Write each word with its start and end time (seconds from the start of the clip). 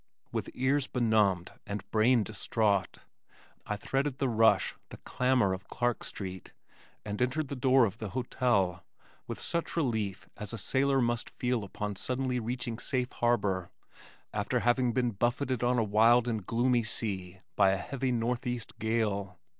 With 0.31 0.49
ears 0.55 0.87
benumbed 0.87 1.51
and 1.67 1.87
brain 1.91 2.23
distraught, 2.23 2.97
I 3.67 3.75
threaded 3.75 4.17
the 4.17 4.29
rush, 4.29 4.73
the 4.89 4.97
clamor 4.97 5.53
of 5.53 5.67
Clark 5.67 6.03
street 6.03 6.53
and 7.05 7.21
entered 7.21 7.49
the 7.49 7.55
door 7.55 7.85
of 7.85 7.99
the 7.99 8.09
hotel, 8.09 8.83
with 9.27 9.39
such 9.39 9.77
relief 9.77 10.27
as 10.37 10.53
a 10.53 10.57
sailor 10.57 11.01
must 11.01 11.29
feel 11.29 11.63
upon 11.63 11.97
suddenly 11.97 12.39
reaching 12.39 12.79
safe 12.79 13.11
harbor 13.11 13.69
after 14.33 14.61
having 14.61 14.91
been 14.91 15.11
buffeted 15.11 15.61
on 15.63 15.77
a 15.77 15.83
wild 15.83 16.27
and 16.27 16.47
gloomy 16.47 16.81
sea 16.81 17.41
by 17.55 17.69
a 17.69 17.77
heavy 17.77 18.11
northeast 18.11 18.79
gale. 18.79 19.37